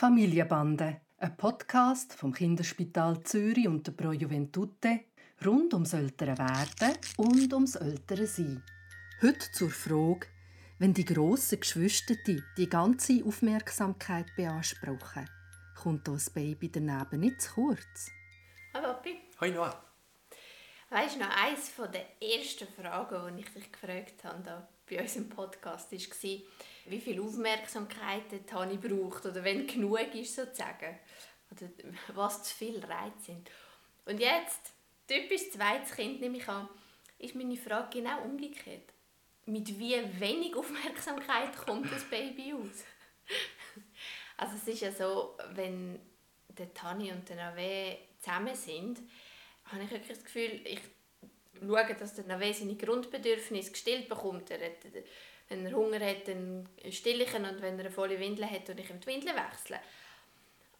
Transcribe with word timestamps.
Familienbande, 0.00 1.02
ein 1.18 1.36
Podcast 1.36 2.14
vom 2.14 2.32
Kinderspital 2.32 3.22
Zürich 3.22 3.68
und 3.68 3.86
der 3.86 3.92
Pro 3.92 4.12
Juventute 4.12 5.00
rund 5.44 5.74
ums 5.74 5.92
ältere 5.92 6.38
Werden 6.38 6.96
und 7.18 7.52
ums 7.52 7.74
ältere 7.74 8.26
Sein. 8.26 8.62
Heute 9.20 9.52
zur 9.52 9.68
Frage, 9.68 10.26
wenn 10.78 10.94
die 10.94 11.04
grossen 11.04 11.60
Geschwister 11.60 12.14
die 12.56 12.70
ganze 12.70 13.22
Aufmerksamkeit 13.26 14.34
beanspruchen, 14.36 15.28
kommt 15.78 16.08
das 16.08 16.30
Baby 16.30 16.72
daneben 16.72 17.20
nicht 17.20 17.42
zu 17.42 17.52
kurz? 17.52 18.10
Hallo 18.72 18.94
Papi. 18.94 19.18
Hoi 19.38 19.50
Noah. 19.50 19.89
Weißt 20.90 21.14
du 21.14 21.20
noch, 21.20 21.30
eines 21.30 21.72
der 21.76 22.20
ersten 22.20 22.66
Fragen, 22.66 23.36
die 23.36 23.42
ich 23.42 23.52
dich 23.52 23.70
gefragt 23.70 24.24
habe 24.24 24.42
da 24.42 24.68
bei 24.88 25.00
unserem 25.00 25.28
Podcast, 25.28 25.92
war, 25.92 26.40
wie 26.86 27.00
viel 27.00 27.20
Aufmerksamkeit 27.20 28.44
Tani 28.48 28.76
braucht 28.76 29.24
oder 29.24 29.44
wenn 29.44 29.68
genug 29.68 30.12
ist 30.16 30.34
sozusagen. 30.34 30.98
Oder 31.52 31.70
was 32.08 32.42
zu 32.42 32.56
viel 32.56 32.84
Reize 32.84 33.26
sind. 33.26 33.48
Und 34.04 34.18
jetzt, 34.18 34.72
typisch 35.06 35.52
zweites 35.52 35.94
Kind 35.94 36.20
nehme 36.20 36.38
ich 36.38 36.48
an, 36.48 36.68
ist 37.18 37.36
meine 37.36 37.56
Frage 37.56 38.00
genau 38.00 38.22
umgekehrt. 38.22 38.92
Mit 39.46 39.68
wie 39.78 39.96
wenig 40.18 40.56
Aufmerksamkeit 40.56 41.56
kommt 41.56 41.92
das 41.92 42.02
Baby 42.02 42.52
aus? 42.52 42.84
also 44.36 44.56
es 44.56 44.66
ist 44.66 44.80
ja 44.80 44.90
so, 44.90 45.36
wenn 45.54 46.00
der 46.48 46.74
Tani 46.74 47.12
und 47.12 47.28
der 47.28 47.36
Nave 47.36 47.96
zusammen 48.18 48.56
sind, 48.56 48.98
habe 49.72 49.84
ich 49.84 49.90
wirklich 49.90 50.16
das 50.16 50.24
Gefühl, 50.24 50.60
ich 50.64 50.80
schaue, 51.60 51.94
dass 51.94 52.14
der 52.14 52.26
Nave 52.26 52.52
seine 52.52 52.76
Grundbedürfnisse 52.76 53.72
gestillt 53.72 54.08
bekommt. 54.08 54.50
Er 54.50 54.64
hat, 54.64 54.84
wenn 55.48 55.66
er 55.66 55.72
Hunger 55.72 56.00
hat, 56.00 56.28
dann 56.28 56.68
stille 56.90 57.24
ich 57.24 57.34
ihn 57.34 57.44
und 57.44 57.62
wenn 57.62 57.78
er 57.78 57.86
eine 57.86 57.90
volle 57.90 58.18
Windel 58.18 58.50
hat, 58.50 58.68
und 58.68 58.80
ich 58.80 58.90
ihm 58.90 59.00
die 59.00 59.06
Windel 59.06 59.34
wechseln. 59.34 59.80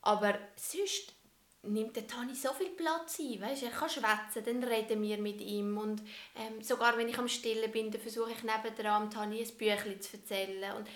Aber 0.02 0.38
sonst 0.56 1.14
nimmt 1.62 1.94
der 1.94 2.06
Tani 2.06 2.34
so 2.34 2.52
viel 2.52 2.70
Platz 2.70 3.18
ein. 3.18 3.40
Weißt, 3.40 3.62
er 3.64 3.70
kann 3.70 3.88
schwätzen, 3.88 4.44
dann 4.44 4.64
reden 4.64 5.02
wir 5.02 5.18
mit 5.18 5.40
ihm. 5.40 5.76
Und 5.76 6.02
ähm, 6.36 6.62
sogar 6.62 6.96
wenn 6.96 7.08
ich 7.08 7.18
am 7.18 7.28
Stillen 7.28 7.70
bin, 7.70 7.90
dann 7.90 8.00
versuche 8.00 8.32
ich 8.32 8.42
nebenan 8.42 9.10
Tani 9.10 9.40
ein 9.42 9.56
Büchlein 9.56 10.00
zu 10.00 10.16
erzählen. 10.16 10.76
Und 10.76 10.88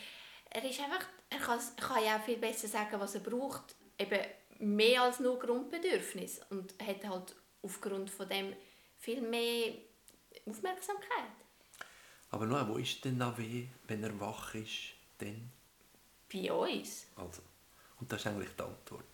er 0.50 0.64
ist 0.64 0.80
einfach, 0.80 1.06
er 1.30 1.38
kann, 1.38 1.60
kann 1.76 2.04
ja 2.04 2.16
auch 2.16 2.24
viel 2.24 2.38
besser 2.38 2.68
sagen, 2.68 2.98
was 2.98 3.14
er 3.14 3.20
braucht. 3.20 3.74
Eben 3.98 4.20
mehr 4.58 5.02
als 5.02 5.20
nur 5.20 5.38
Grundbedürfnis. 5.38 6.40
Und 6.48 6.74
hat 6.80 7.06
halt 7.06 7.34
aufgrund 7.64 8.10
von 8.10 8.28
dem 8.28 8.54
viel 8.98 9.20
mehr 9.20 9.72
Aufmerksamkeit. 10.46 11.32
Aber 12.30 12.46
nur, 12.46 12.68
wo 12.68 12.76
ist 12.76 13.04
denn 13.04 13.18
Nave, 13.18 13.68
wenn 13.86 14.02
er 14.02 14.18
wach 14.20 14.54
ist, 14.54 14.94
denn? 15.20 15.50
Bei 16.32 16.52
uns. 16.52 17.06
Also, 17.16 17.42
und 18.00 18.10
das 18.10 18.20
ist 18.20 18.26
eigentlich 18.26 18.50
die 18.56 18.62
Antwort. 18.62 19.04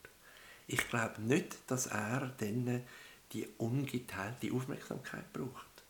Ich 0.67 0.89
glaube 0.89 1.21
nicht, 1.21 1.59
dass 1.67 1.87
er 1.87 2.33
dann 2.39 2.85
die 3.33 3.47
ungeteilte 3.59 4.53
Aufmerksamkeit 4.53 5.33
braucht. 5.33 5.85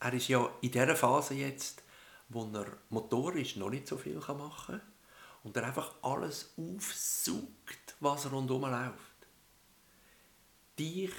Er 0.00 0.12
ist 0.14 0.28
ja 0.28 0.50
in 0.62 0.70
dieser 0.70 0.96
Phase 0.96 1.34
jetzt, 1.34 1.82
wo 2.28 2.50
er 2.54 2.66
motorisch 2.88 3.56
noch 3.56 3.70
nicht 3.70 3.86
so 3.86 3.96
viel 3.98 4.16
machen 4.16 4.78
kann 4.78 4.80
und 5.42 5.56
er 5.56 5.64
einfach 5.66 5.94
alles 6.02 6.54
aufsaugt, 6.56 7.94
was 8.00 8.30
rundherum 8.30 8.62
läuft. 8.62 9.09
Dich, 10.80 11.12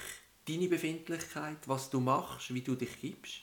deine 0.48 0.66
Befindlichkeit, 0.66 1.58
was 1.66 1.88
du 1.88 2.00
machst, 2.00 2.52
wie 2.52 2.62
du 2.62 2.74
dich 2.74 3.00
gibst. 3.00 3.42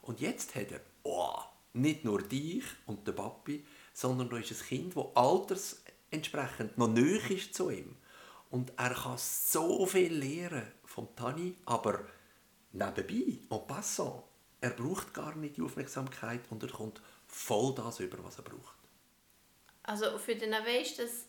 Und 0.00 0.20
jetzt 0.20 0.54
hat 0.54 0.72
er 0.72 0.80
oh, 1.02 1.38
nicht 1.74 2.04
nur 2.04 2.22
dich 2.22 2.64
und 2.86 3.06
den 3.06 3.14
Papi, 3.14 3.66
sondern 3.92 4.30
da 4.30 4.38
ist 4.38 4.50
ein 4.50 4.66
Kind, 4.66 4.96
das 4.96 5.06
altersentsprechend 5.14 6.78
noch 6.78 6.88
nöch 6.88 7.30
ist 7.30 7.54
zu 7.54 7.68
ihm. 7.68 7.96
Und 8.50 8.72
er 8.78 8.94
kann 8.94 9.18
so 9.18 9.84
viel 9.84 10.14
lernen 10.14 10.72
von 10.86 11.14
Tani, 11.14 11.54
aber 11.66 12.06
nebenbei, 12.72 13.38
en 13.50 13.66
passant, 13.66 14.22
er 14.62 14.70
braucht 14.70 15.12
gar 15.12 15.34
nicht 15.36 15.58
die 15.58 15.62
Aufmerksamkeit 15.62 16.40
und 16.50 16.62
er 16.62 16.70
kommt 16.70 17.02
voll 17.26 17.74
das 17.74 18.00
über, 18.00 18.24
was 18.24 18.38
er 18.38 18.44
braucht. 18.44 18.78
Also 19.82 20.18
für 20.18 20.34
den 20.34 20.50
Nave 20.50 20.78
ist 20.78 20.98
das 20.98 21.26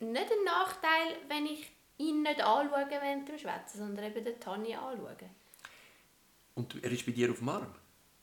nicht 0.00 0.30
ein 0.30 0.44
Nachteil, 0.44 1.16
wenn 1.28 1.46
ich 1.46 1.70
ihn 1.98 2.22
nicht 2.22 2.40
anschaue 2.40 2.86
während 2.88 3.28
dem 3.28 3.38
Schwätzen, 3.38 3.78
sondern 3.78 4.04
eben 4.04 4.24
den 4.24 4.40
Tani 4.40 4.74
anschaue. 4.74 5.16
Und 6.54 6.82
er 6.82 6.90
ist 6.90 7.06
bei 7.06 7.12
dir 7.12 7.30
auf 7.30 7.38
dem 7.38 7.48
Arm? 7.48 7.74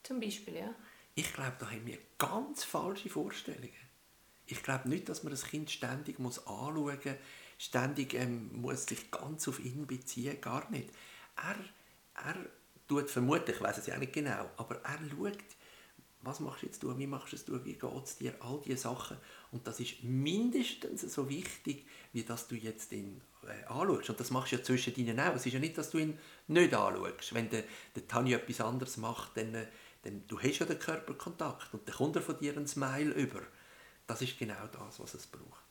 Zum 0.04 0.20
Beispiel, 0.20 0.56
ja. 0.56 0.74
Ich 1.16 1.34
glaube, 1.34 1.56
da 1.59 1.70
haben 1.70 1.86
wir 1.86 1.98
ganz 2.18 2.64
falsche 2.64 3.10
Vorstellungen. 3.10 3.70
Ich 4.46 4.64
glaube 4.64 4.90
nicht, 4.90 5.10
dass 5.10 5.24
man 5.24 5.31
das 5.31 5.46
Kind 5.46 5.70
ständig 5.70 6.20
muss 6.20 6.40
anschauen 6.48 6.76
muss, 6.76 7.16
ständig 7.58 8.14
ähm, 8.14 8.50
muss 8.62 8.86
sich 8.86 9.12
ganz 9.12 9.48
auf 9.48 9.60
ihn 9.60 9.86
beziehen, 9.86 10.40
gar 10.42 10.70
nicht. 10.72 10.90
Er, 11.36 11.56
er 12.26 12.36
tut 12.88 13.10
vermutlich, 13.10 13.58
ich 13.58 13.62
weiß 13.62 13.78
es 13.78 13.88
ja 13.88 13.98
nicht 13.98 14.14
genau, 14.14 14.50
aber 14.58 14.81
er 14.84 15.00
schaut, 15.10 15.38
was 16.24 16.40
machst 16.40 16.62
du 16.62 16.66
jetzt 16.68 16.84
wie 16.84 17.08
machst 17.08 17.34
du 17.34 17.36
es 17.36 17.66
wie 17.66 17.74
geht 17.74 18.04
es 18.04 18.18
dir, 18.18 18.36
all 18.40 18.62
diese 18.64 18.78
Sachen. 18.78 19.18
Und 19.52 19.66
das 19.68 19.80
ist 19.80 20.04
mindestens 20.04 21.02
so 21.14 21.30
wichtig, 21.30 21.86
wie 22.14 22.24
dass 22.24 22.48
du 22.48 22.56
jetzt 22.56 22.92
ihn 22.92 23.22
äh, 23.44 23.66
anschaust. 23.66 24.09
Und 24.09 24.20
das 24.20 24.31
machst 24.31 24.52
du 24.52 24.58
ja 24.58 24.64
zwischen 24.64 24.96
ihnen 24.96 25.20
auch. 25.20 25.36
Es 25.36 25.46
ist 25.46 25.54
ja 25.54 25.60
nicht, 25.60 25.78
dass 25.78 25.90
du 25.90 25.98
ihn 25.98 26.18
nicht 26.48 26.74
anschaust. 26.74 27.34
Wenn 27.34 27.50
der, 27.50 27.64
der 27.96 28.08
Tanja 28.08 28.38
etwas 28.38 28.62
anderes 28.62 28.98
macht, 28.98 29.36
dann, 29.38 29.56
äh, 29.56 29.68
dann 30.04 30.24
du 30.28 30.40
hast 30.40 30.60
ja 30.60 30.66
den 30.66 30.80
Körperkontakt 30.80 31.74
und 31.74 31.88
dann 31.88 31.96
kommt 31.96 32.16
er 32.16 32.22
von 32.22 32.38
dir 32.38 32.56
ein 32.56 32.68
Smile 32.68 33.14
über. 33.14 33.42
Das 34.08 34.22
ist 34.22 34.38
genau 34.38 34.68
das, 34.72 35.00
was 35.00 35.14
es 35.14 35.28
braucht. 35.28 35.62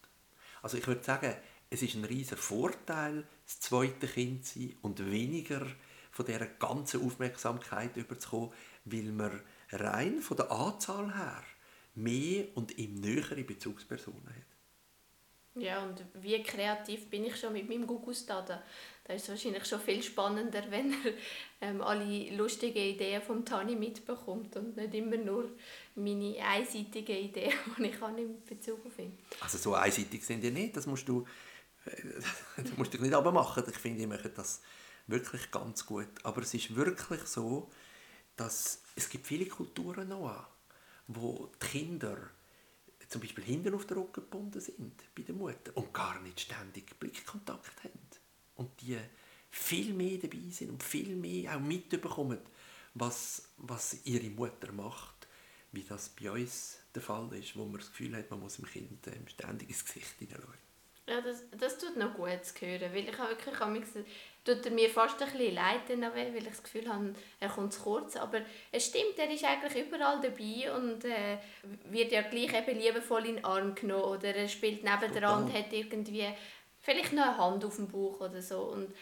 Also 0.63 0.77
ich 0.77 0.87
würde 0.87 1.03
sagen, 1.03 1.35
es 1.71 1.83
ist 1.83 1.95
ein 1.95 2.05
riesiger 2.05 2.37
Vorteil, 2.37 3.27
das 3.45 3.61
zweite 3.61 4.09
Kind 4.09 4.45
zu 4.45 4.59
sein 4.59 4.77
und 4.83 5.11
weniger 5.11 5.65
von 6.11 6.27
dieser 6.27 6.47
ganzen 6.47 7.05
Aufmerksamkeit 7.07 7.97
überzukommen, 7.97 8.51
weil 8.85 9.13
man 9.13 9.41
rein 9.73 10.21
von 10.21 10.37
der 10.37 10.51
Anzahl 10.51 11.15
her 11.15 11.43
mehr 11.95 12.47
und 12.55 12.79
im 12.79 13.01
nähere 13.01 13.43
Bezugspersonen 13.43 14.27
hat. 14.29 14.51
Ja, 15.57 15.83
und 15.83 16.05
wie 16.15 16.41
kreativ 16.43 17.11
bin 17.11 17.25
ich 17.25 17.37
schon 17.37 17.53
mit 17.53 17.69
meinem 17.69 17.87
Gugustaden? 17.87 18.59
Da 19.05 19.13
ist 19.13 19.25
es 19.25 19.29
wahrscheinlich 19.31 19.65
schon 19.67 19.81
viel 19.81 20.03
spannender, 20.03 20.63
wenn 20.71 20.93
er 20.93 21.13
ähm, 21.61 21.83
alle 21.83 22.31
lustigen 22.37 22.79
Ideen 22.79 23.21
vom 23.21 23.45
Tani 23.45 23.75
mitbekommt 23.75 24.55
und 24.57 24.77
nicht 24.77 24.95
immer 24.95 25.17
nur 25.17 25.51
meine 25.97 26.37
einseitigen 26.41 27.17
Ideen, 27.17 27.53
die 27.79 27.87
ich 27.87 28.01
an 28.01 28.17
in 28.17 28.45
Bezug 28.45 28.87
auf 28.87 28.99
ihn. 28.99 29.19
Also 29.41 29.59
so 29.59 29.75
einseitig 29.75 30.25
sind 30.25 30.43
die 30.43 30.53
nicht, 30.53 30.77
das 30.77 30.87
musst 30.87 31.09
du, 31.09 31.27
äh, 31.85 31.97
du 32.63 32.71
musst 32.77 32.93
dich 32.93 33.01
nicht 33.01 33.13
machen. 33.13 33.65
Ich 33.69 33.77
finde, 33.77 34.03
ich 34.03 34.09
mache 34.09 34.29
das 34.31 34.63
wirklich 35.09 35.51
ganz 35.51 35.85
gut. 35.85 36.09
Aber 36.23 36.43
es 36.43 36.55
ist 36.55 36.75
wirklich 36.77 37.23
so, 37.23 37.69
dass 38.41 38.81
es 38.97 39.11
gibt 39.11 39.27
viele 39.27 39.45
Kulturen 39.45 40.09
noch, 40.09 40.47
wo 41.09 41.51
die 41.63 41.67
Kinder 41.67 42.17
zum 43.07 43.21
Beispiel 43.21 43.45
hinten 43.45 43.75
auf 43.75 43.87
der 43.87 43.99
Rücken 43.99 44.23
gebunden 44.23 44.61
sind 44.61 44.95
bei 45.15 45.23
der 45.23 45.35
Mutter 45.35 45.77
und 45.77 45.93
gar 45.93 46.19
nicht 46.23 46.41
ständig 46.41 46.99
Blickkontakt 46.99 47.85
haben. 47.85 48.09
Und 48.57 48.81
die 48.81 48.97
viel 49.51 49.93
mehr 49.93 50.17
dabei 50.17 50.49
sind 50.51 50.71
und 50.71 50.83
viel 50.83 51.17
mehr 51.17 51.55
auch 51.55 51.61
mitbekommen, 51.61 52.39
was, 52.95 53.51
was 53.59 54.07
ihre 54.07 54.31
Mutter 54.31 54.73
macht, 54.73 55.29
wie 55.73 55.83
das 55.83 56.09
bei 56.09 56.31
uns 56.31 56.79
der 56.95 57.03
Fall 57.03 57.31
ist, 57.35 57.57
wo 57.57 57.67
man 57.67 57.81
das 57.81 57.91
Gefühl 57.91 58.17
hat, 58.17 58.31
man 58.31 58.41
muss 58.41 58.57
dem 58.57 58.65
Kind 58.65 59.07
ähm, 59.09 59.29
ständig 59.29 59.69
ins 59.69 59.85
Gesicht 59.85 60.19
hineinschauen. 60.19 60.70
Ja, 61.09 61.21
das, 61.21 61.45
das 61.59 61.79
tut 61.79 61.97
noch 61.97 62.15
gut 62.15 62.45
zu 62.45 62.67
hören, 62.67 62.93
weil 62.93 63.09
ich 63.09 63.19
habe 63.19 63.31
wirklich 63.31 63.57
tut 64.45 64.65
er 64.65 64.73
mir 64.73 64.89
fast 64.89 65.21
ein 65.23 65.31
bisschen 65.31 65.55
leid, 65.55 65.89
weil 65.89 66.37
ich 66.37 66.49
das 66.49 66.63
Gefühl 66.63 66.89
habe, 66.89 67.15
er 67.41 67.49
kommt 67.49 67.73
zu 67.73 67.83
kurz. 67.83 68.17
Aber 68.17 68.41
es 68.73 68.87
stimmt, 68.87 69.19
er 69.19 69.31
ist 69.31 69.45
eigentlich 69.45 69.87
überall 69.87 70.21
dabei 70.21 70.75
und 70.75 71.05
äh, 71.05 71.39
wird 71.91 72.13
ja 72.13 72.23
gleich 72.23 72.55
eben 72.55 72.79
liebevoll 72.79 73.27
in 73.27 73.37
den 73.37 73.45
Arm 73.45 73.75
genommen 73.75 74.05
oder 74.05 74.35
er 74.35 74.49
spielt 74.49 74.83
nebendran 74.83 75.45
und 75.45 75.53
hat 75.53 75.73
irgendwie 75.73 76.27
vielleicht 76.81 77.13
noch 77.13 77.23
eine 77.23 77.39
Hand 77.39 77.65
auf 77.65 77.77
dem 77.77 77.89
Bauch 77.89 78.21
oder 78.21 78.41
so. 78.41 78.61
Und 78.61 78.95